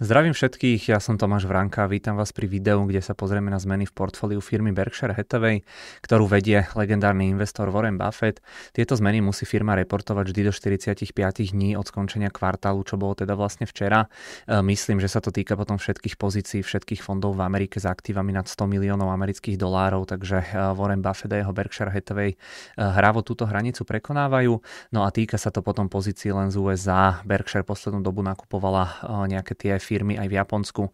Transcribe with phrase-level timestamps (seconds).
[0.00, 3.60] Zdravím všetkých, ja som Tomáš Vranka a vítam vás pri videu, kde sa pozrieme na
[3.60, 5.60] zmeny v portfóliu firmy Berkshire Hathaway,
[6.00, 8.40] ktorú vedie legendárny investor Warren Buffett.
[8.72, 11.04] Tieto zmeny musí firma reportovať vždy do 45
[11.52, 14.08] dní od skončenia kvartálu, čo bolo teda vlastne včera.
[14.48, 18.32] E, myslím, že sa to týka potom všetkých pozícií, všetkých fondov v Amerike s aktívami
[18.32, 22.36] nad 100 miliónov amerických dolárov, takže e, Warren Buffett a jeho Berkshire Hathaway e,
[22.80, 24.64] hravo túto hranicu prekonávajú.
[24.96, 27.20] No a týka sa to potom pozícií len z USA.
[27.28, 30.82] Berkshire poslednú dobu nakupovala nejaké tie firmy aj v Japonsku.
[30.86, 30.90] E,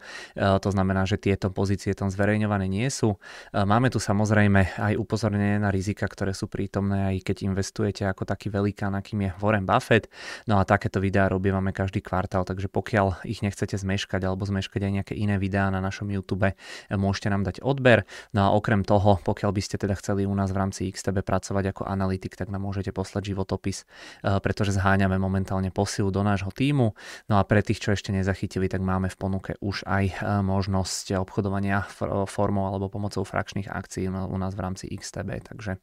[0.56, 3.20] to znamená, že tieto pozície tam zverejňované nie sú.
[3.52, 8.24] E, máme tu samozrejme aj upozornenie na rizika, ktoré sú prítomné aj keď investujete ako
[8.24, 10.08] taký velikán, akým je Warren Buffett.
[10.48, 14.92] No a takéto videá robievame každý kvartál, takže pokiaľ ich nechcete zmeškať alebo zmeškať aj
[15.02, 16.54] nejaké iné videá na našom YouTube, e,
[16.96, 18.08] môžete nám dať odber.
[18.32, 21.74] No a okrem toho, pokiaľ by ste teda chceli u nás v rámci XTB pracovať
[21.74, 23.82] ako analytik, tak nám môžete poslať životopis,
[24.22, 26.94] pretože zháňame momentálne posilu do nášho týmu.
[27.26, 30.14] No a pre tých, čo ešte nezachytili, tak máme v ponuke už aj e,
[30.46, 31.82] možnosť obchodovania
[32.30, 35.30] formou alebo pomocou frakčných akcií u nás v rámci XTB.
[35.50, 35.78] Takže e,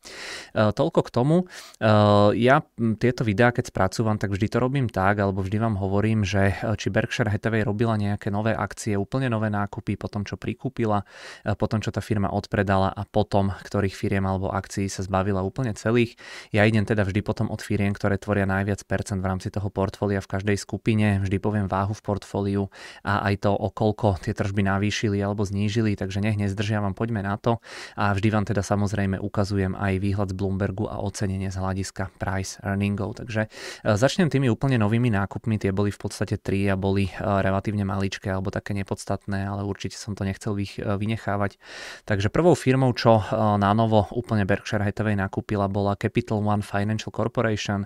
[0.72, 1.38] toľko k tomu.
[1.44, 1.45] E,
[2.40, 2.64] ja
[2.98, 6.88] tieto videá, keď spracúvam, tak vždy to robím tak, alebo vždy vám hovorím, že či
[6.88, 11.04] Berkshire Hathaway robila nejaké nové akcie, úplne nové nákupy, potom čo prikúpila,
[11.60, 16.16] potom čo tá firma odpredala a potom ktorých firiem alebo akcií sa zbavila úplne celých.
[16.54, 20.22] Ja idem teda vždy potom od firiem, ktoré tvoria najviac percent v rámci toho portfólia
[20.22, 21.20] v každej skupine.
[21.26, 22.64] Vždy poviem váhu v portfóliu
[23.03, 27.36] a aj to, o koľko tie tržby navýšili alebo znížili, takže nech nezdržiavam, poďme na
[27.39, 27.64] to.
[27.95, 32.59] A vždy vám teda samozrejme ukazujem aj výhľad z Bloombergu a ocenenie z hľadiska price
[32.59, 33.22] earningov.
[33.23, 33.50] Takže e,
[33.95, 38.34] začnem tými úplne novými nákupmi, tie boli v podstate tri a boli e, relatívne maličké
[38.34, 41.56] alebo také nepodstatné, ale určite som to nechcel e, vynechávať.
[42.04, 47.86] Takže prvou firmou, čo na novo úplne Berkshire Hathaway nakúpila, bola Capital One Financial Corporation,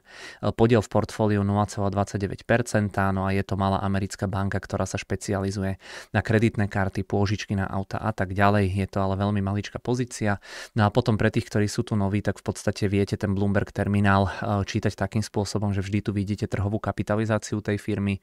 [0.56, 5.76] podiel v portfóliu 0,29%, no a je to malá americká banka, ktorá sa špecializuje
[6.16, 8.72] na kreditné karty, pôžičky na auta a tak ďalej.
[8.72, 10.40] Je to ale veľmi maličká pozícia.
[10.74, 13.70] No a potom pre tých, ktorí sú tu noví, tak v podstate viete ten Bloomberg
[13.76, 18.18] terminál e, čítať takým spôsobom, že vždy tu vidíte trhovú kapitalizáciu tej firmy.
[18.18, 18.22] E,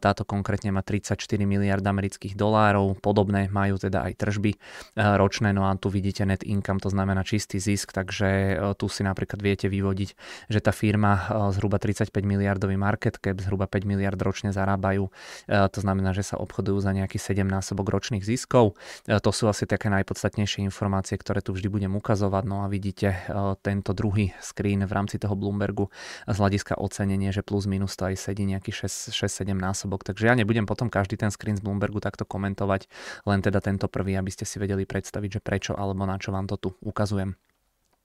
[0.00, 2.98] táto konkrétne má 34 miliard amerických dolárov.
[2.98, 4.58] Podobné majú teda aj tržby e,
[4.96, 9.38] ročné, no a tu vidíte net income, to znamená čistý zisk, takže tu si napríklad
[9.44, 10.10] viete vyvodiť,
[10.48, 15.12] že tá firma zhruba 35 miliardový market cap, zhruba 5 miliard ročne zarábajú.
[15.48, 18.72] To znamená, znamená, že sa obchodujú za nejaký 7 násobok ročných ziskov.
[19.04, 22.44] E, to sú asi také najpodstatnejšie informácie, ktoré tu vždy budem ukazovať.
[22.48, 23.18] No a vidíte e,
[23.60, 25.92] tento druhý screen v rámci toho Bloombergu
[26.24, 30.02] z hľadiska ocenenie, že plus minus to aj sedí nejaký 6-7 násobok.
[30.08, 32.88] Takže ja nebudem potom každý ten screen z Bloombergu takto komentovať,
[33.28, 36.48] len teda tento prvý, aby ste si vedeli predstaviť, že prečo alebo na čo vám
[36.48, 37.36] to tu ukazujem.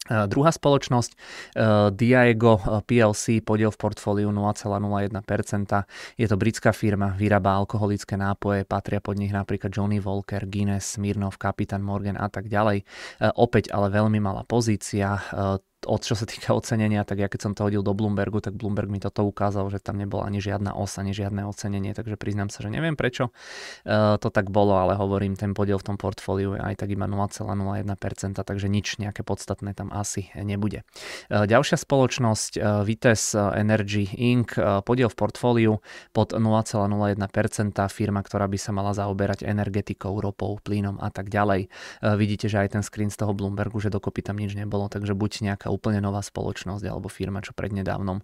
[0.05, 5.17] Uh, druhá spoločnosť uh, Diageo PLC, podiel v portfóliu 0,01%.
[6.15, 11.41] Je to britská firma, vyrába alkoholické nápoje, patria pod nich napríklad Johnny Walker, Guinness, Smirnov,
[11.41, 12.85] Kapitan Morgan a tak ďalej.
[13.21, 15.17] Uh, opäť ale veľmi malá pozícia
[15.85, 18.89] od čo sa týka ocenenia, tak ja keď som to hodil do Bloombergu, tak Bloomberg
[18.89, 22.65] mi toto ukázal, že tam nebola ani žiadna os, ani žiadne ocenenie, takže priznám sa,
[22.65, 26.61] že neviem prečo uh, to tak bolo, ale hovorím, ten podiel v tom portfóliu je
[26.61, 30.83] aj tak iba 0,01%, takže nič nejaké podstatné tam asi nebude.
[31.29, 34.57] Uh, ďalšia spoločnosť uh, Vites Energy Inc.
[34.85, 35.73] Podiel v portfóliu
[36.11, 37.21] pod 0,01%,
[37.89, 41.67] firma, ktorá by sa mala zaoberať energetikou, ropou, plynom a tak ďalej.
[42.01, 45.53] Vidíte, že aj ten screen z toho Bloombergu, že dokopy tam nič nebolo, takže buď
[45.53, 48.23] nejaká úplne nová spoločnosť alebo firma, čo prednedávnom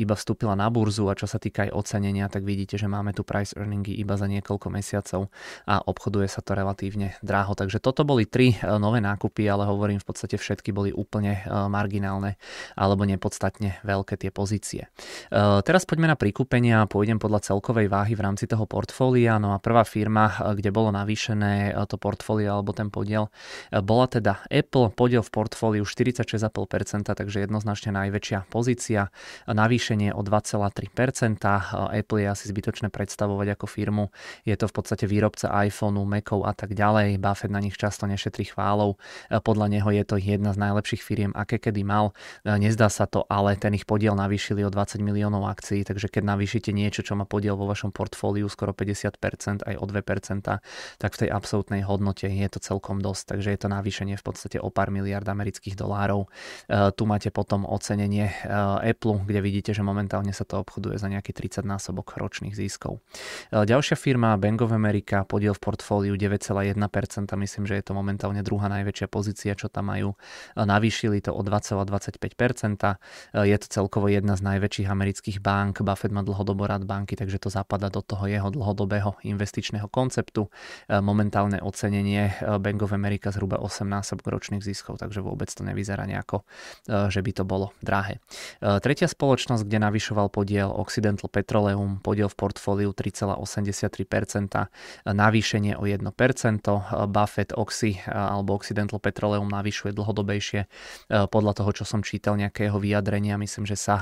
[0.00, 3.20] iba vstúpila na burzu a čo sa týka aj ocenenia, tak vidíte, že máme tu
[3.20, 5.28] price earningy iba za niekoľko mesiacov
[5.68, 7.52] a obchoduje sa to relatívne dráho.
[7.52, 11.54] Takže toto boli tri e, nové nákupy, ale hovorím v podstate všetky boli úplne e,
[11.68, 12.40] marginálne
[12.72, 14.88] alebo nepodstatne veľké tie pozície.
[15.30, 19.36] Teraz poďme na prikúpenia, pôjdem podľa celkovej váhy v rámci toho portfólia.
[19.36, 23.28] No a prvá firma, kde bolo navýšené to portfólio alebo ten podiel,
[23.70, 26.46] bola teda Apple, podiel v portfóliu 46,5%,
[26.86, 29.10] takže jednoznačne najväčšia pozícia.
[29.50, 31.42] Navýšenie o 2,3%.
[31.90, 34.14] Apple je asi zbytočné predstavovať ako firmu.
[34.46, 37.18] Je to v podstate výrobca iPhoneu, Macov a tak ďalej.
[37.18, 38.96] Buffett na nich často nešetrí chválov.
[39.30, 42.14] Podľa neho je to jedna z najlepších firiem, aké kedy mal.
[42.46, 46.70] Nezdá sa to, ale ten ich podiel navýšili o 20 miliónov akcií, takže keď navýšite
[46.70, 50.60] niečo, čo má podiel vo vašom portfóliu skoro 50%, aj o 2%,
[51.02, 54.62] tak v tej absolútnej hodnote je to celkom dosť, takže je to navýšenie v podstate
[54.62, 56.28] o pár miliard amerických dolárov.
[56.66, 58.34] Tu máte potom ocenenie
[58.82, 62.98] Apple, kde vidíte, že momentálne sa to obchoduje za nejaký 30 násobok ročných ziskov.
[63.54, 66.74] Ďalšia firma Bank of America, podiel v portfóliu 9,1%,
[67.38, 70.18] myslím, že je to momentálne druhá najväčšia pozícia, čo tam majú.
[70.58, 73.46] Navýšili to o 2,25%.
[73.46, 75.86] Je to celkovo jedna z najväčších amerických bank.
[75.86, 80.50] Buffett má dlhodobo rád banky, takže to zapada do toho jeho dlhodobého investičného konceptu.
[80.90, 86.42] Momentálne ocenenie Bank of America zhruba 8 násobok ročných ziskov, takže vôbec to nevyzerá nejako,
[86.86, 88.18] že by to bolo drahé.
[88.60, 94.68] Tretia spoločnosť, kde navyšoval podiel Occidental Petroleum, podiel v portfóliu 3,83%,
[95.06, 96.02] navýšenie o 1%,
[97.10, 100.60] Buffett Oxy alebo Occidental Petroleum navyšuje dlhodobejšie
[101.08, 103.96] podľa toho, čo som čítal nejakého vyjadrenia, myslím, že sa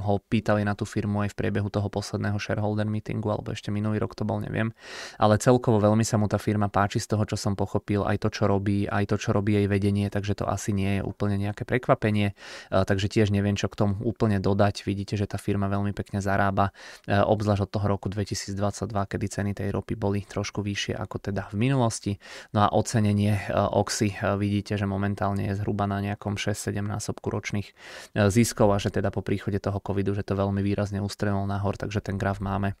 [0.00, 3.98] ho pýtali na tú firmu aj v priebehu toho posledného shareholder meetingu, alebo ešte minulý
[4.00, 4.72] rok to bol, neviem.
[5.16, 8.28] Ale celkovo veľmi sa mu tá firma páči z toho, čo som pochopil, aj to,
[8.30, 11.64] čo robí, aj to, čo robí jej vedenie, takže to asi nie je úplne nejaké
[11.76, 12.32] prekvapenie,
[12.72, 14.88] takže tiež neviem, čo k tomu úplne dodať.
[14.88, 16.72] Vidíte, že tá firma veľmi pekne zarába,
[17.04, 18.56] obzvlášť od toho roku 2022,
[18.88, 22.16] kedy ceny tej ropy boli trošku vyššie ako teda v minulosti.
[22.56, 27.68] No a ocenenie Oxy vidíte, že momentálne je zhruba na nejakom 6-7 násobku ročných
[28.16, 32.00] ziskov a že teda po príchode toho covidu, že to veľmi výrazne ustrelilo nahor, takže
[32.00, 32.72] ten graf máme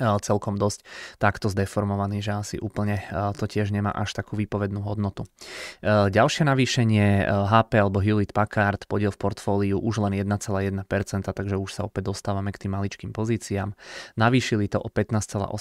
[0.00, 0.88] celkom dosť
[1.20, 3.04] takto zdeformovaný, že asi úplne
[3.36, 5.28] to tiež nemá až takú výpovednú hodnotu.
[5.84, 11.84] Ďalšie navýšenie HP alebo Hewlett Packard podiel v portfóliu už len 1,1%, takže už sa
[11.84, 13.76] opäť dostávame k tým maličkým pozíciám.
[14.16, 15.52] Navýšili to o 15,8%,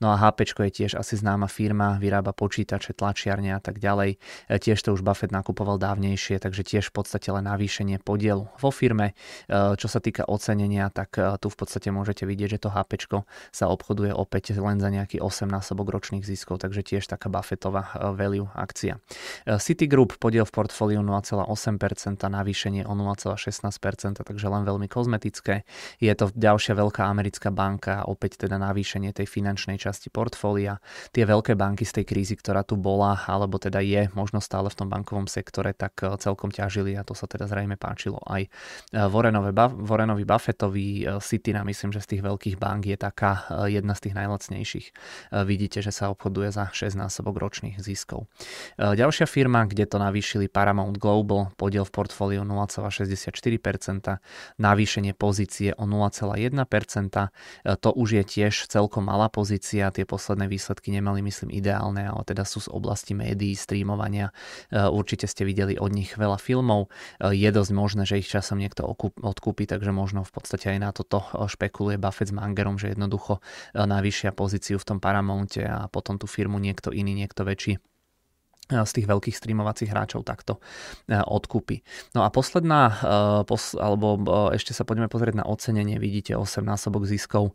[0.00, 4.16] no a HP je tiež asi známa firma, vyrába počítače, tlačiarne a tak ďalej.
[4.48, 9.12] Tiež to už Buffett nakupoval dávnejšie, takže tiež v podstate len navýšenie podielu vo firme.
[9.52, 12.96] Čo sa týka ocenenia, tak tu v podstate môžete vidieť, že to HP
[13.50, 18.14] sa obchoduje opäť len za nejaký 8 násobok ročných ziskov, takže tiež taká Buffettová eh,
[18.14, 18.98] value akcia.
[19.46, 25.66] Eh, Citigroup podiel v portfóliu 0,8%, navýšenie o 0,16%, takže len veľmi kozmetické.
[25.98, 30.78] Je to ďalšia veľká americká banka, opäť teda navýšenie tej finančnej časti portfólia.
[31.10, 34.78] Tie veľké banky z tej krízy, ktorá tu bola, alebo teda je možno stále v
[34.78, 38.46] tom bankovom sektore, tak eh, celkom ťažili a to sa teda zrejme páčilo aj
[38.92, 41.06] Warrenovi, Buffettovi.
[41.22, 44.86] Citina, myslím, že z tých veľkých bank je taká e, jedna z tých najlacnejších.
[44.88, 44.92] E,
[45.48, 48.28] vidíte, že sa obchoduje za 6 násobok ročných ziskov.
[48.76, 54.20] E, ďalšia firma, kde to navýšili Paramount Global, podiel v portfóliu 0,64%,
[54.60, 57.32] navýšenie pozície o 0,1%.
[57.80, 62.44] To už je tiež celkom malá pozícia, tie posledné výsledky nemali myslím ideálne, ale teda
[62.44, 64.34] sú z oblasti médií, streamovania.
[64.70, 66.90] Určite ste videli od nich veľa filmov.
[67.22, 68.84] Je dosť možné, že ich časom niekto
[69.22, 73.86] odkúpi, takže možno v podstate aj na toto špekuluje Buffett s Mangerom, že jednoducho e,
[73.86, 77.89] navýšia pozíciu v tom Paramounte a potom tú firmu niekto iný, niekto väčší
[78.70, 80.62] z tých veľkých streamovacích hráčov takto
[81.10, 81.82] e, odkúpi.
[82.14, 82.94] No a posledná, e,
[83.44, 87.52] pos, alebo e, ešte sa poďme pozrieť na ocenenie, vidíte 8 násobok ziskov,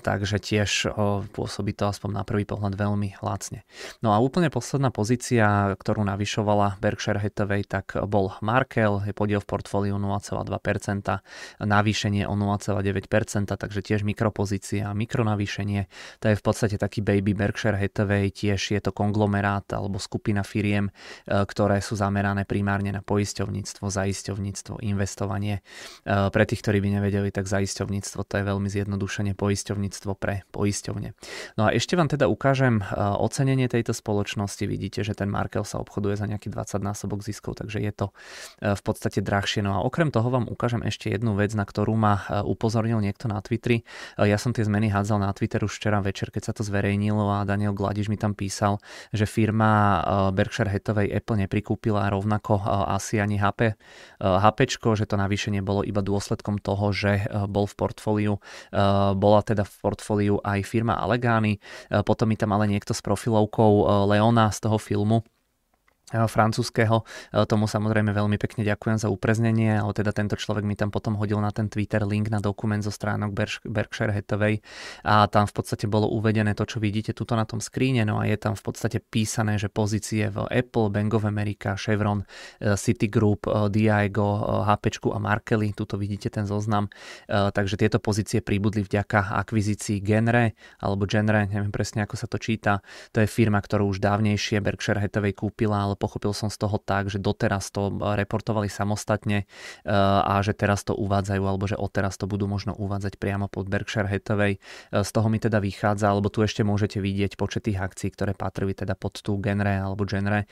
[0.00, 0.94] takže tiež
[1.34, 3.66] pôsobí to aspoň na prvý pohľad veľmi lacne.
[4.00, 9.48] No a úplne posledná pozícia, ktorú navyšovala Berkshire Hathaway, tak bol Markel, je podiel v
[9.48, 10.46] portfóliu 0,2%,
[11.60, 15.90] navýšenie o 0,9%, takže tiež mikropozícia, mikronavýšenie,
[16.22, 20.88] to je v podstate taký baby Berkshire Hathaway, tiež je to konglomerát alebo skupina firiem,
[20.88, 20.92] e,
[21.26, 25.60] ktoré sú zamerané primárne na poisťovníctvo, zaisťovníctvo, investovanie.
[26.06, 31.18] E, pre tých, ktorí by nevedeli, tak zaisťovníctvo to je veľmi zjednodušene poisťovníctvo pre poisťovne.
[31.58, 34.62] No a ešte vám teda ukážem e, ocenenie tejto spoločnosti.
[34.62, 38.06] Vidíte, že ten Markel sa obchoduje za nejaký 20 násobok ziskov, takže je to
[38.60, 39.64] v podstate drahšie.
[39.64, 43.40] No a okrem toho vám ukážem ešte jednu vec, na ktorú ma upozornil niekto na
[43.40, 43.82] Twitteri.
[44.20, 47.48] Ja som tie zmeny hádzal na Twitter už včera večer, keď sa to zverejnilo a
[47.48, 48.82] Daniel Gladiš mi tam písal,
[49.14, 49.95] že firma
[50.32, 52.58] Berkshire Hathaway Apple neprikúpila rovnako
[52.90, 53.76] asi ani HP,
[54.18, 58.34] HP, že to navýšenie bolo iba dôsledkom toho, že bol v portfóliu,
[59.16, 61.60] bola teda v portfóliu aj firma Alleghany,
[62.02, 65.22] potom mi tam ale niekto s profilovkou Leona z toho filmu
[66.24, 67.04] francúzského.
[67.44, 71.36] Tomu samozrejme veľmi pekne ďakujem za upreznenie, ale teda tento človek mi tam potom hodil
[71.44, 73.36] na ten Twitter link na dokument zo stránok
[73.68, 74.64] Berkshire Hathaway
[75.04, 78.24] a tam v podstate bolo uvedené to, čo vidíte tuto na tom skríne, no a
[78.24, 82.22] je tam v podstate písané, že pozície v Apple, Bank of America, Chevron,
[82.62, 86.86] e, Citigroup, Diageo, HP a Markelly, tuto vidíte ten zoznam,
[87.26, 92.80] takže tieto pozície pribudli vďaka akvizícii Genre, alebo Genre, neviem presne ako sa to číta,
[93.10, 97.10] to je firma, ktorú už dávnejšie Berkshire Hathaway kúpila, ale pochopil som z toho tak,
[97.10, 99.50] že doteraz to reportovali samostatne
[99.82, 104.06] a že teraz to uvádzajú, alebo že odteraz to budú možno uvádzať priamo pod Berkshire
[104.06, 104.62] Hathaway.
[104.94, 108.70] Z toho mi teda vychádza, alebo tu ešte môžete vidieť počet tých akcií, ktoré patrili
[108.70, 110.46] teda pod tú genre alebo genre.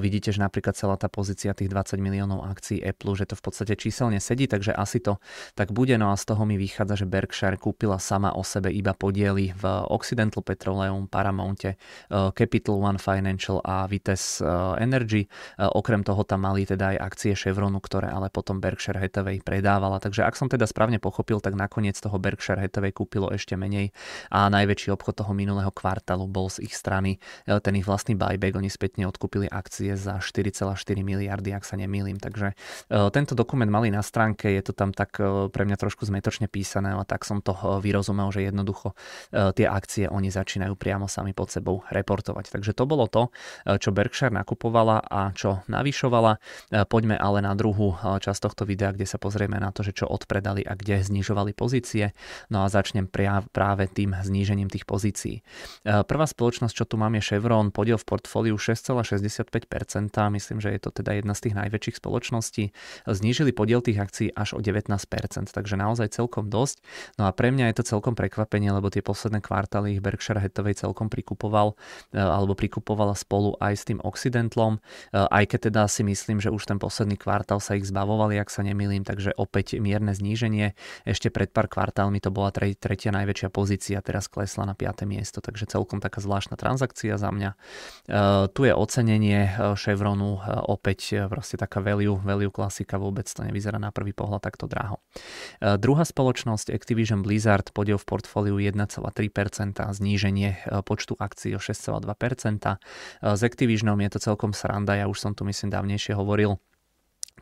[0.00, 3.76] Vidíte, že napríklad celá tá pozícia tých 20 miliónov akcií Apple, že to v podstate
[3.76, 5.20] číselne sedí, takže asi to
[5.52, 5.92] tak bude.
[6.00, 9.64] No a z toho mi vychádza, že Berkshire kúpila sama o sebe iba podiely v
[9.92, 11.76] Occidental Petroleum, Paramounte,
[12.08, 14.40] Capital One Financial a Vitesse
[14.84, 15.26] Energy.
[15.56, 19.96] Okrem toho tam mali teda aj akcie Chevronu, ktoré ale potom Berkshire Hathaway predávala.
[19.96, 23.90] Takže ak som teda správne pochopil, tak nakoniec toho Berkshire Hathaway kúpilo ešte menej
[24.28, 27.16] a najväčší obchod toho minulého kvartálu bol z ich strany
[27.48, 28.58] e, ten ich vlastný buyback.
[28.60, 32.20] Oni spätne odkúpili akcie za 4,4 miliardy, ak sa nemýlim.
[32.20, 32.54] Takže e,
[33.10, 36.92] tento dokument mali na stránke, je to tam tak e, pre mňa trošku zmetočne písané,
[36.92, 38.92] ale tak som to vyrozumel, že jednoducho
[39.30, 42.50] tie akcie oni začínajú priamo sami pod sebou reportovať.
[42.50, 43.32] Takže to bolo to,
[43.80, 44.32] čo Berkshire
[44.74, 46.42] nakupovala a čo navyšovala.
[46.90, 50.66] Poďme ale na druhú časť tohto videa, kde sa pozrieme na to, že čo odpredali
[50.66, 52.10] a kde znižovali pozície.
[52.50, 55.46] No a začnem práve tým znížením tých pozícií.
[55.86, 59.62] Prvá spoločnosť, čo tu mám, je Chevron, podiel v portfóliu 6,65%.
[60.34, 62.74] Myslím, že je to teda jedna z tých najväčších spoločností.
[63.06, 64.90] Znížili podiel tých akcií až o 19%,
[65.54, 66.82] takže naozaj celkom dosť.
[67.22, 70.74] No a pre mňa je to celkom prekvapenie, lebo tie posledné kvartály ich Berkshire Hathaway
[70.74, 71.78] celkom prikupoval
[72.10, 74.63] alebo prikupovala spolu aj s tým Occidentlom,
[75.12, 78.62] aj keď teda si myslím, že už ten posledný kvartál sa ich zbavovali, ak sa
[78.62, 80.76] nemýlim, takže opäť mierne zníženie.
[81.08, 85.04] Ešte pred pár kvartálmi to bola tretia najväčšia pozícia, teraz klesla na 5.
[85.04, 87.50] miesto, takže celkom taká zvláštna transakcia za mňa.
[88.54, 90.38] Tu je ocenenie Chevronu,
[90.70, 95.02] opäť proste taká value, value klasika, vôbec to nevyzerá na prvý pohľad takto draho.
[95.58, 98.94] Druhá spoločnosť Activision Blizzard podiel v portfóliu 1,3%,
[99.80, 102.06] zníženie počtu akcií o 6,2%.
[103.24, 106.56] S Activisionom je to celkom sranda, ja už som tu myslím dávnejšie hovoril,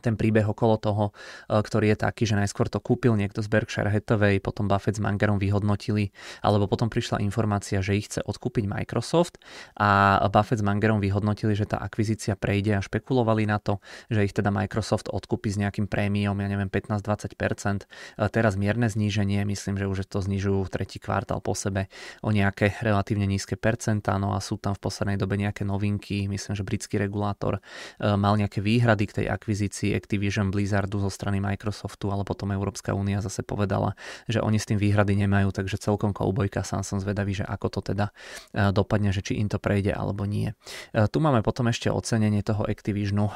[0.01, 1.03] ten príbeh okolo toho,
[1.47, 5.01] e, ktorý je taký, že najskôr to kúpil niekto z Berkshire Hathaway, potom Buffett s
[5.03, 6.11] Mangerom vyhodnotili,
[6.43, 9.39] alebo potom prišla informácia, že ich chce odkúpiť Microsoft
[9.79, 13.79] a Buffett s Mangerom vyhodnotili, že tá akvizícia prejde a špekulovali na to,
[14.11, 17.87] že ich teda Microsoft odkúpi s nejakým prémiom, ja neviem, 15-20%.
[18.19, 21.87] E, teraz mierne zníženie, myslím, že už to znižujú tretí kvartál po sebe
[22.19, 26.53] o nejaké relatívne nízke percentá, no a sú tam v poslednej dobe nejaké novinky, myslím,
[26.57, 27.61] že britský regulátor e,
[28.17, 33.19] mal nejaké výhrady k tej akvizícii Activision Blizzardu zo strany Microsoftu, ale potom Európska únia
[33.19, 33.99] zase povedala,
[34.31, 37.79] že oni s tým výhrady nemajú, takže celkom koubojka sám som zvedavý, že ako to
[37.91, 38.15] teda
[38.55, 40.55] e, dopadne, že či im to prejde alebo nie.
[40.95, 43.33] E, tu máme potom ešte ocenenie toho Activisionu, e,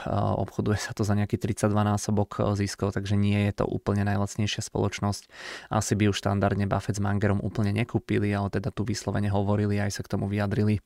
[0.47, 5.27] obchoduje sa to za nejaký 32 násobok ziskov, takže nie je to úplne najlacnejšia spoločnosť.
[5.73, 9.99] Asi by už štandardne Buffett s Mangerom úplne nekúpili, ale teda tu vyslovene hovorili, aj
[9.99, 10.79] sa k tomu vyjadrili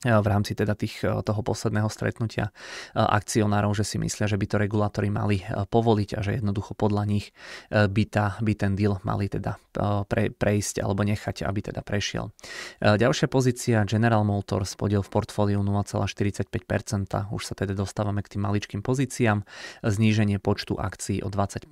[0.00, 2.52] v rámci teda tých, e, toho posledného stretnutia e,
[2.96, 7.32] akcionárov, že si myslia, že by to regulátori mali povoliť a že jednoducho podľa nich
[7.70, 9.60] by, tá, by ten deal mali teda
[10.06, 12.32] pre, prejsť alebo nechať, aby teda prešiel.
[12.80, 18.80] Ďalšia pozícia General Motors, podiel v portfóliu 0,45%, už sa teda dostávame k tým maličkým
[18.82, 19.46] pozíciám,
[19.84, 21.70] zníženie počtu akcií o 20%.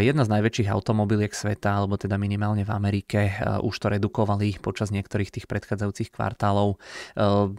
[0.00, 5.30] Jedna z najväčších automobiliek sveta, alebo teda minimálne v Amerike, už to redukovali počas niektorých
[5.34, 6.80] tých predchádzajúcich kvartálov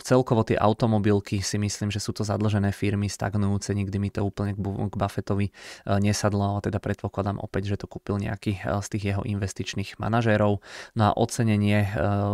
[0.01, 4.55] celkovo tie automobilky si myslím, že sú to zadlžené firmy, stagnujúce, nikdy mi to úplne
[4.55, 5.53] k Buffettovi e,
[6.01, 10.60] nesadlo, ale teda predpokladám opäť, že to kúpil nejaký e, z tých jeho investičných manažérov.
[10.95, 11.88] No a ocenenie,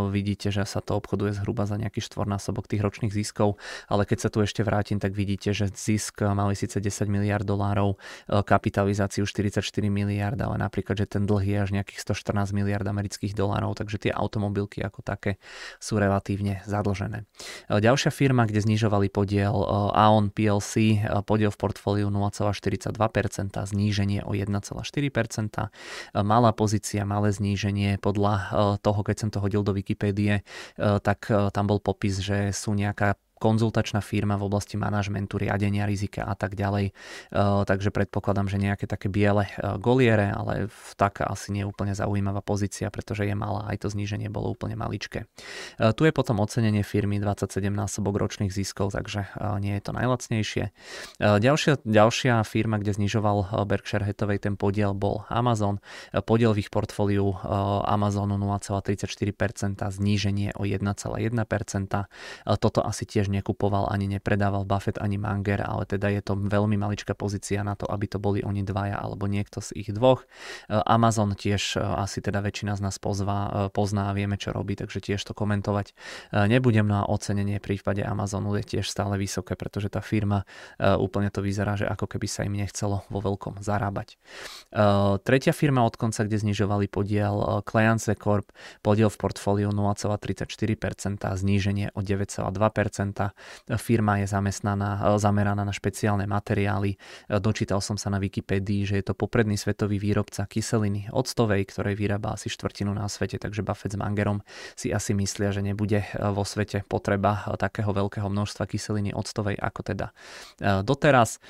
[0.09, 3.57] vidíte, že sa to obchoduje zhruba za nejaký štvornásobok tých ročných ziskov,
[3.87, 7.97] ale keď sa tu ešte vrátim, tak vidíte, že zisk mali síce 10 miliard dolárov,
[8.27, 13.77] kapitalizáciu 44 miliard, ale napríklad, že ten dlh je až nejakých 114 miliard amerických dolárov,
[13.77, 15.41] takže tie automobilky ako také
[15.79, 17.20] sú relatívne zadlžené.
[17.21, 22.95] E, ďalšia firma, kde znižovali podiel e, Aon PLC, e, podiel v portfóliu 0,42%,
[23.55, 25.71] zníženie o 1,4%.
[26.21, 28.33] Malá pozícia, malé zníženie podľa
[28.83, 30.43] toho, keď som to hodil do Wikipédie,
[30.77, 36.37] tak tam bol popis, že sú nejaká konzultačná firma v oblasti manažmentu, riadenia rizika a
[36.37, 36.93] tak ďalej.
[37.65, 39.49] Takže predpokladám, že nejaké také biele
[39.81, 44.53] goliere, ale taká asi nie úplne zaujímavá pozícia, pretože je malá, aj to zníženie bolo
[44.53, 45.25] úplne maličké.
[45.81, 49.25] Tu je potom ocenenie firmy 27 násobok ročných ziskov, takže
[49.57, 50.69] nie je to najlacnejšie.
[51.17, 55.81] Ďalšia, ďalšia firma, kde znižoval Berkshire Hathaway ten podiel bol Amazon.
[56.13, 57.33] Podiel v ich portfóliu
[57.87, 60.83] Amazonu 0,34%, zníženie o 1,1%.
[62.59, 67.15] Toto asi tiež nekupoval ani nepredával Buffett ani Manger, ale teda je to veľmi maličká
[67.15, 70.27] pozícia na to, aby to boli oni dvaja alebo niekto z ich dvoch.
[70.67, 75.23] Amazon tiež asi teda väčšina z nás pozva, pozná a vieme, čo robí, takže tiež
[75.23, 75.95] to komentovať
[76.51, 76.83] nebudem.
[76.83, 80.43] No a ocenenie v prípade Amazonu je tiež stále vysoké, pretože tá firma
[80.81, 84.17] úplne to vyzerá, že ako keby sa im nechcelo vo veľkom zarábať.
[85.21, 88.49] Tretia firma od konca, kde znižovali podiel Cleance Corp,
[88.81, 93.20] podiel v portfóliu 0,34%, zníženie o 9,2%.
[93.77, 96.97] Firma je zamestnaná, zameraná na špeciálne materiály.
[97.29, 102.33] Dočítal som sa na Wikipedii, že je to popredný svetový výrobca kyseliny octovej, ktorej vyrába
[102.33, 104.41] asi štvrtinu na svete, takže Buffett s Mangerom
[104.73, 110.07] si asi myslia, že nebude vo svete potreba takého veľkého množstva kyseliny octovej ako teda
[110.81, 111.43] doteraz.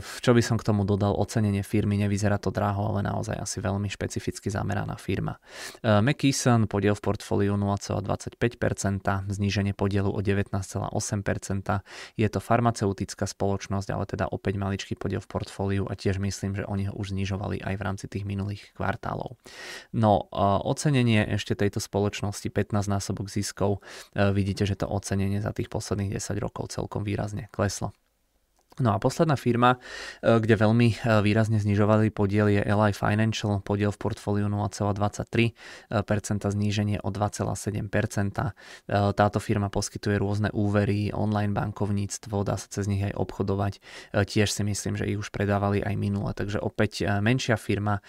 [0.00, 3.92] Čo by som k tomu dodal, ocenenie firmy, nevyzerá to draho, ale naozaj asi veľmi
[3.92, 5.36] špecificky zameraná firma.
[5.84, 11.03] McKesson podiel v portfóliu 0,25%, zníženie podielu o 19,8%.
[12.16, 16.64] Je to farmaceutická spoločnosť, ale teda opäť maličký podiel v portfóliu a tiež myslím, že
[16.64, 19.36] oni ho už znižovali aj v rámci tých minulých kvartálov.
[19.92, 20.28] No,
[20.64, 23.80] ocenenie ešte tejto spoločnosti 15 násobok ziskov.
[24.14, 27.92] Vidíte, že to ocenenie za tých posledných 10 rokov celkom výrazne kleslo.
[28.82, 29.78] No a posledná firma,
[30.18, 35.54] e, kde veľmi e, výrazne znižovali podiel je LI Financial, podiel v portfóliu 0,23%,
[36.42, 37.86] zníženie o 2,7%.
[37.86, 38.50] E,
[39.14, 43.78] táto firma poskytuje rôzne úvery, online bankovníctvo, dá sa cez nich aj obchodovať.
[44.26, 48.02] Tiež si myslím, že ich už predávali aj minule, takže opäť menšia firma,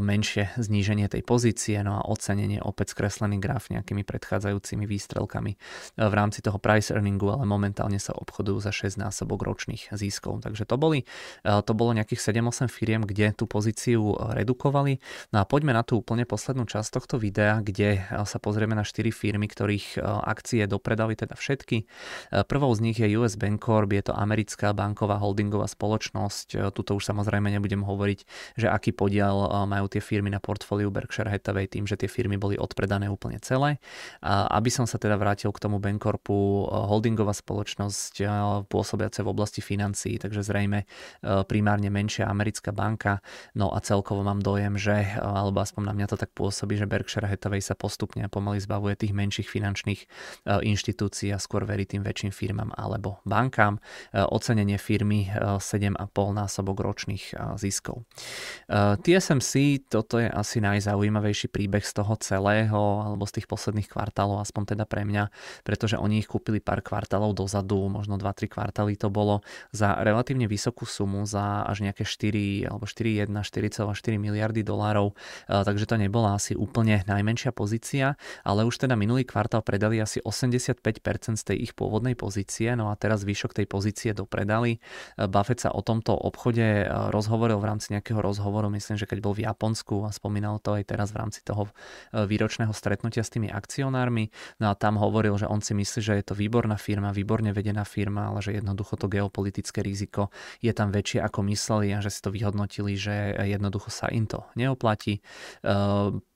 [0.00, 5.52] menšie zníženie tej pozície, no a ocenenie opäť skreslený graf nejakými predchádzajúcimi výstrelkami
[6.00, 10.46] v rámci toho price earningu, ale momentálne sa obchodujú za 6 násobok ročných tých ziskov.
[10.46, 11.02] Takže to, boli,
[11.42, 15.02] eh, to bolo nejakých 7-8 firiem, kde tú pozíciu eh, redukovali.
[15.34, 18.86] No a poďme na tú úplne poslednú časť tohto videa, kde eh, sa pozrieme na
[18.86, 21.88] 4 firmy, ktorých akcie dopredali teda všetky.
[22.46, 26.72] Prvou z nich je US Bancorp, je to americká banková holdingová spoločnosť.
[26.76, 28.18] Tuto už samozrejme nebudem hovoriť,
[28.60, 29.34] že aký podiel
[29.64, 33.80] majú tie firmy na portfóliu Berkshire Hathaway tým, že tie firmy boli odpredané úplne celé.
[34.20, 38.22] A aby som sa teda vrátil k tomu Bancorpu, holdingová spoločnosť
[38.68, 40.86] pôsobiace v oblasti financií, takže zrejme e,
[41.48, 43.24] primárne menšia americká banka.
[43.56, 46.84] No a celkovo mám dojem, že, e, alebo aspoň na mňa to tak pôsobí, že
[46.84, 50.06] Berkshire Hathaway sa postupne a pomaly zbavuje tých menších finančných e,
[50.68, 53.80] inštitúcií a skôr verí tým väčším firmám alebo bankám.
[54.12, 58.04] Ocenenie firmy 7,5 násobok ročných ziskov.
[58.98, 64.76] TSMC, toto je asi najzaujímavejší príbeh z toho celého, alebo z tých posledných kvartálov, aspoň
[64.76, 65.30] teda pre mňa,
[65.62, 70.82] pretože oni ich kúpili pár kvartálov dozadu, možno 2-3 kvartály to bolo za relatívne vysokú
[70.82, 75.14] sumu, za až nejaké 4 alebo 4,1, 4,4 miliardy dolárov,
[75.46, 80.80] takže to nebola asi úplne najmenšia pozícia, ale už teda minulý kvartál predali asi 85%
[81.38, 84.80] z tej ich pôvodnej pozície, no a teraz výšok tej pozície dopredali.
[85.20, 89.44] Buffett sa o tomto obchode rozhovoril v rámci nejakého rozhovoru, myslím, že keď bol v
[89.44, 91.68] Japonsku a spomínal to aj teraz v rámci toho
[92.16, 96.24] výročného stretnutia s tými akcionármi, no a tam hovoril, že on si myslí, že je
[96.24, 100.32] to výborná firma, výborne vedená firma, ale že jednoducho to geopolitické politické riziko
[100.64, 104.48] je tam väčšie ako mysleli a že si to vyhodnotili, že jednoducho sa im to
[104.56, 105.20] neoplatí.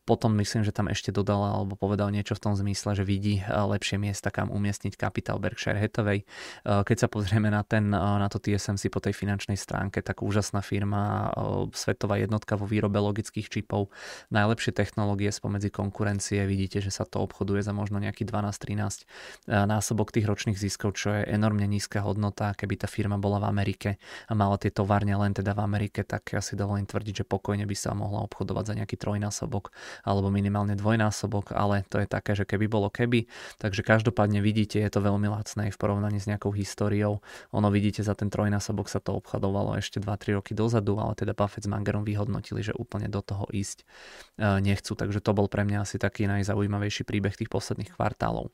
[0.06, 3.50] Potom myslím, že tam ešte dodal alebo povedal niečo v tom zmysle, že vidí eh,
[3.50, 6.22] lepšie miesta, kam umiestniť kapitál Berkshire Hathaway.
[6.22, 10.22] Eh, keď sa pozrieme na, ten, eh, na to TSMC po tej finančnej stránke, tak
[10.22, 11.34] úžasná firma,
[11.74, 13.90] svetová jednotka vo výrobe logických čipov,
[14.30, 19.02] najlepšie technológie spomedzi konkurencie, vidíte, že sa to obchoduje za možno nejaký 12-13
[19.50, 22.54] násobok tých ročných ziskov, čo je enormne nízka hodnota.
[22.54, 23.98] Keby tá firma bola v Amerike
[24.30, 27.66] a mala tie továrne len teda v Amerike, tak ja si dovolím tvrdiť, že pokojne
[27.66, 32.44] by sa mohla obchodovať za nejaký trojnásobok alebo minimálne dvojnásobok, ale to je také, že
[32.44, 33.30] keby bolo keby.
[33.62, 37.22] Takže každopádne vidíte, je to veľmi lacné v porovnaní s nejakou históriou.
[37.54, 41.64] Ono vidíte, za ten trojnásobok sa to obchodovalo ešte 2-3 roky dozadu, ale teda Buffett
[41.64, 44.98] s Mangerom vyhodnotili, že úplne do toho ísť e, nechcú.
[44.98, 48.50] Takže to bol pre mňa asi taký najzaujímavejší príbeh tých posledných kvartálov.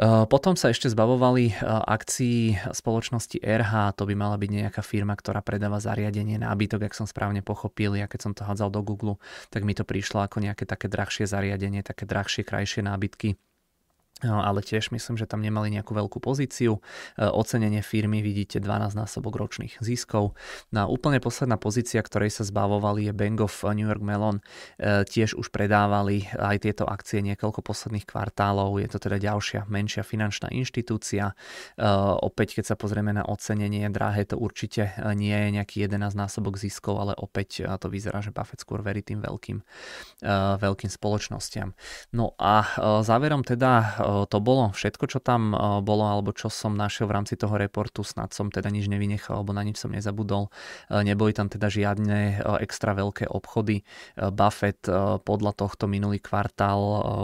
[0.00, 5.12] Eh, potom sa ešte zbavovali eh, akcií spoločnosti RH, to by mala byť nejaká firma,
[5.12, 9.20] ktorá predáva zariadenie nábytok, ak som správne pochopil, ja keď som to hádzal do Google,
[9.52, 13.36] tak mi to prišlo ako nejaké také drahšie zariadenie, také drahšie, krajšie nábytky
[14.30, 16.78] ale tiež myslím, že tam nemali nejakú veľkú pozíciu.
[16.78, 16.80] E,
[17.26, 20.38] ocenenie firmy vidíte 12 násobok ročných ziskov.
[20.70, 24.38] No úplne posledná pozícia, ktorej sa zbavovali je Bank of New York Mellon.
[24.78, 28.78] E, tiež už predávali aj tieto akcie niekoľko posledných kvartálov.
[28.78, 31.34] Je to teda ďalšia menšia finančná inštitúcia.
[31.74, 31.84] E,
[32.22, 36.94] opäť, keď sa pozrieme na ocenenie, drahé to určite nie je nejaký 11 násobok ziskov,
[37.02, 39.58] ale opäť to vyzerá, že Buffett skôr verí tým veľkým,
[40.58, 41.74] veľkým spoločnostiam.
[42.14, 42.64] No a
[43.02, 45.54] záverom teda to bolo všetko, čo tam
[45.86, 49.54] bolo, alebo čo som našiel v rámci toho reportu, snad som teda nič nevynechal, alebo
[49.54, 50.50] na nič som nezabudol.
[50.90, 53.84] Neboli tam teda žiadne extra veľké obchody.
[54.18, 54.84] Buffett
[55.22, 56.80] podľa tohto minulý kvartál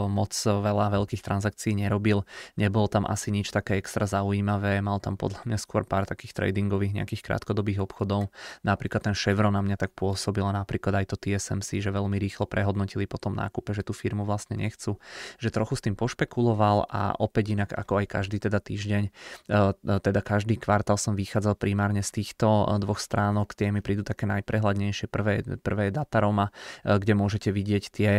[0.06, 2.22] moc veľa veľkých transakcií nerobil.
[2.54, 4.78] Nebolo tam asi nič také extra zaujímavé.
[4.84, 8.28] Mal tam podľa mňa skôr pár takých tradingových nejakých krátkodobých obchodov.
[8.62, 13.08] Napríklad ten Chevron na mňa tak pôsobilo, napríklad aj to TSMC, že veľmi rýchlo prehodnotili
[13.08, 15.00] po tom nákupe, že tú firmu vlastne nechcú.
[15.40, 19.96] Že trochu s tým pošpekuloval a opäť inak ako aj každý teda týždeň, e, e,
[20.04, 24.28] teda každý kvartál som vychádzal primárne z týchto e, dvoch stránok, tie mi prídu také
[24.28, 26.52] najprehľadnejšie prvé, prvé dataroma,
[26.84, 28.12] kde môžete vidieť tie,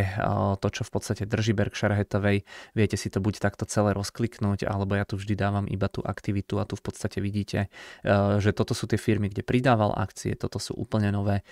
[0.58, 2.42] to, čo v podstate drží Berkshire Hathaway.
[2.74, 6.58] Viete si to buď takto celé rozkliknúť, alebo ja tu vždy dávam iba tú aktivitu
[6.58, 7.68] a tu v podstate vidíte,
[8.38, 11.42] že toto sú tie firmy, kde pridával akcie, toto sú úplne nové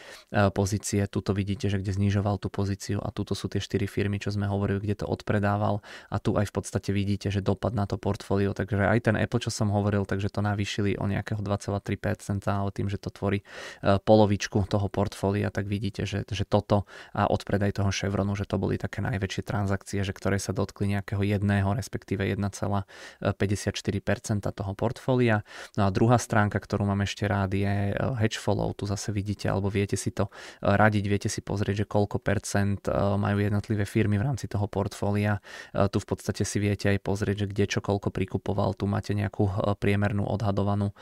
[0.54, 4.32] pozície, tuto vidíte, že kde znižoval tú pozíciu a tuto sú tie štyri firmy, čo
[4.32, 7.96] sme hovorili, kde to odpredával a tu aj v podstate vidíte, že dopad na to
[7.96, 12.70] portfólio, takže aj ten Apple, čo som hovoril, takže to navýšili o nejakého 2,3%, ale
[12.70, 13.42] tým, že to tvorí
[13.82, 18.78] polovičku toho portfólia, tak vidíte, že, že toto a odpredaj toho Chevronu, že to boli
[18.78, 23.26] také najväčšie transakcie, že ktoré sa dotkli nejakého jedného, respektíve 1,54%
[24.54, 25.42] toho portfólia.
[25.74, 27.90] No a druhá stránka, ktorú mám ešte rád, je
[28.22, 28.70] hedge follow.
[28.78, 30.30] Tu zase vidíte, alebo viete si to
[30.62, 32.86] radiť, viete si pozrieť, že koľko percent
[33.18, 35.42] majú jednotlivé firmy v rámci toho portfólia.
[35.74, 38.78] Tu v podstate si viete aj pozrieť, že kde čo prikupoval.
[38.78, 39.50] Tu máte nejakú
[39.82, 40.94] priemernú odhadovanú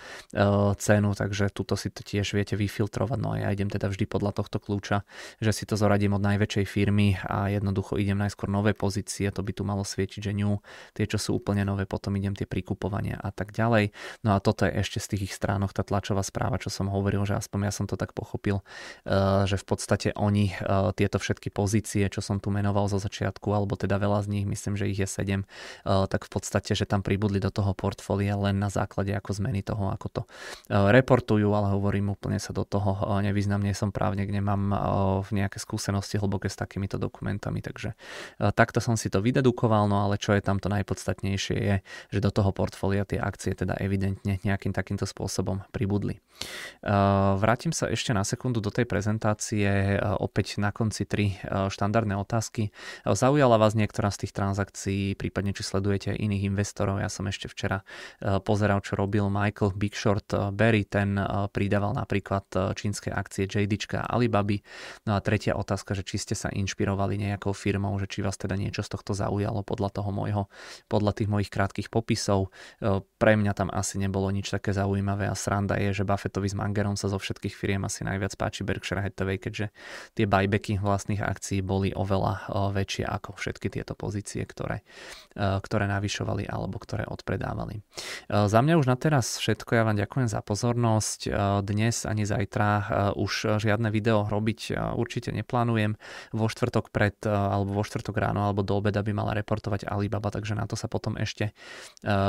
[0.80, 3.18] cenu, takže tuto si to tiež viete vyfiltrovať.
[3.20, 5.04] No a ja idem teda vždy podľa tohto kľúča,
[5.42, 9.52] že si to zoradím od najväčšej firmy a jednoducho idem najskôr nové pozície, to by
[9.52, 10.62] tu malo svietiť, že ňu,
[10.94, 13.90] tie, čo sú úplne nové, potom idem tie prikupovania a tak ďalej.
[14.22, 17.26] No a toto je ešte z tých ich stránok tá tlačová správa, čo som hovoril,
[17.26, 18.62] že aspoň ja som to tak pochopil,
[19.48, 20.54] že v podstate oni
[20.94, 24.78] tieto všetky pozície, čo som tu menoval zo začiatku, alebo teda veľa z nich, myslím,
[24.78, 25.42] že ich je 7,
[25.84, 29.90] tak v podstate, že tam pribudli do toho portfólia len na základe ako zmeny toho,
[29.90, 30.22] ako to
[30.68, 34.70] reportujú, ale hovorím úplne sa do toho nevyznam, nie som právnik, nemám
[35.32, 37.96] nejaké skúsenosti hlboké s takýmito dokumentami, takže
[38.54, 41.76] takto som si to vydedukoval, no ale čo je tam to najpodstatnejšie je,
[42.12, 46.20] že do toho portfólia tie akcie teda evidentne nejakým takýmto spôsobom pribudli.
[47.40, 52.68] Vrátim sa ešte na sekundu do tej prezentácie, opäť na konci tri štandardné otázky.
[53.08, 57.00] Zaujala vás niektorá z tých transakcií, prípadne či sledujete iných investorov?
[57.00, 57.80] Ja som ešte včera
[58.20, 61.16] pozeral, čo robil Michael Big Short Berry, ten
[61.56, 64.60] pridával napríklad čínske akcie JD a Alibaby.
[65.08, 68.52] No a tretia otázka, že či ste sa inšpirovali nejakou firmou, že či vás teda
[68.60, 70.42] niečo z tohto zaujalo podľa toho môjho,
[70.92, 72.52] podľa tých mojich krátkých popisov.
[72.82, 76.98] Pre mňa tam asi nebolo nič také zaujímavé a sranda je, že Buffettovi s Mangerom
[76.98, 79.70] sa zo všetkých firiem asi najviac páči Berkshire Hathaway, keďže
[80.18, 84.82] tie buybacky vlastných akcií boli oveľa väčšie ako všetky tieto pozície, ktoré,
[85.64, 87.80] ktoré navyšovali alebo ktoré odpredávali.
[88.28, 91.30] Za mňa už na teraz všetko, ja vám ďakujem za pozornosť.
[91.62, 95.94] Dnes ani zajtra už žiadne video robiť určite neplánujem.
[96.32, 100.58] Vo štvrtok pred, alebo vo štvrtok ráno, alebo do obeda by mala reportovať Alibaba, takže
[100.58, 101.54] na to sa potom ešte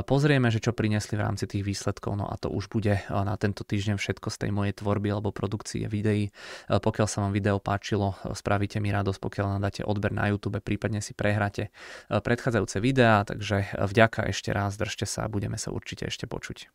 [0.05, 3.65] pozrieme, že čo priniesli v rámci tých výsledkov, no a to už bude na tento
[3.65, 6.29] týždeň všetko z tej mojej tvorby alebo produkcie videí.
[6.67, 11.17] Pokiaľ sa vám video páčilo, spravíte mi radosť, pokiaľ nadáte odber na YouTube, prípadne si
[11.17, 11.73] prehráte
[12.09, 12.77] predchádzajúce
[13.07, 16.67] videá, takže vďaka ešte raz, držte sa a budeme sa určite ešte počuť.